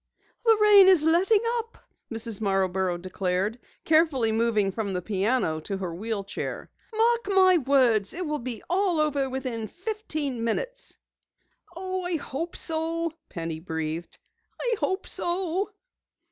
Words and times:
"The 0.43 0.57
rain 0.59 0.87
is 0.87 1.03
letting 1.03 1.43
up," 1.59 1.77
Mrs. 2.11 2.41
Marborough 2.41 2.97
declared, 2.97 3.59
carefully 3.85 4.31
moving 4.31 4.71
from 4.71 4.93
the 4.93 5.01
piano 5.03 5.59
to 5.59 5.77
her 5.77 5.93
wheel 5.93 6.23
chair. 6.23 6.71
"Mark 6.91 7.29
my 7.29 7.59
words, 7.59 8.11
it 8.15 8.25
will 8.25 8.37
all 8.39 8.39
be 8.39 8.63
over 8.67 9.29
within 9.29 9.67
fifteen 9.67 10.43
minutes." 10.43 10.97
"Oh, 11.75 12.01
I 12.03 12.15
hope 12.15 12.55
so!" 12.55 13.11
Penny 13.29 13.59
breathed. 13.59 14.17
"I 14.59 14.73
hope 14.79 15.05
so!" 15.05 15.69